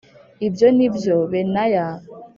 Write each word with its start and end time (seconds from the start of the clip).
Ibyo 0.47 0.67
ni 0.77 0.87
byo 0.95 1.15
benaya 1.31 1.87